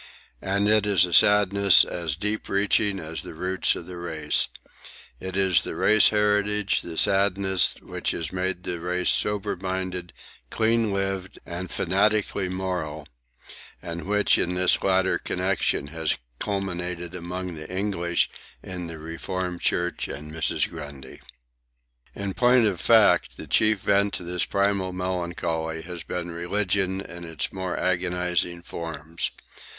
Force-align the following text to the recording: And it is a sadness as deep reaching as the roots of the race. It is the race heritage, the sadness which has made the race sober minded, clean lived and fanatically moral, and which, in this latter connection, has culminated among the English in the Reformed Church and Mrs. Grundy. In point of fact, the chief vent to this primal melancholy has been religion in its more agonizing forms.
And 0.41 0.67
it 0.67 0.87
is 0.87 1.05
a 1.05 1.13
sadness 1.13 1.85
as 1.85 2.15
deep 2.15 2.49
reaching 2.49 2.99
as 2.99 3.21
the 3.21 3.35
roots 3.35 3.75
of 3.75 3.85
the 3.85 3.97
race. 3.97 4.47
It 5.19 5.37
is 5.37 5.61
the 5.61 5.75
race 5.75 6.09
heritage, 6.09 6.81
the 6.81 6.97
sadness 6.97 7.75
which 7.83 8.09
has 8.09 8.31
made 8.33 8.63
the 8.63 8.79
race 8.79 9.09
sober 9.11 9.55
minded, 9.55 10.11
clean 10.49 10.91
lived 10.91 11.37
and 11.45 11.69
fanatically 11.69 12.49
moral, 12.49 13.07
and 13.79 14.07
which, 14.07 14.39
in 14.39 14.55
this 14.55 14.81
latter 14.81 15.19
connection, 15.19 15.89
has 15.89 16.17
culminated 16.39 17.13
among 17.13 17.53
the 17.53 17.69
English 17.69 18.31
in 18.63 18.87
the 18.87 18.97
Reformed 18.97 19.61
Church 19.61 20.07
and 20.07 20.31
Mrs. 20.31 20.67
Grundy. 20.67 21.21
In 22.15 22.33
point 22.33 22.65
of 22.65 22.81
fact, 22.81 23.37
the 23.37 23.45
chief 23.45 23.81
vent 23.81 24.13
to 24.13 24.23
this 24.23 24.45
primal 24.45 24.93
melancholy 24.93 25.83
has 25.83 26.01
been 26.01 26.31
religion 26.31 27.01
in 27.01 27.23
its 27.23 27.53
more 27.53 27.79
agonizing 27.79 28.63
forms. 28.63 29.29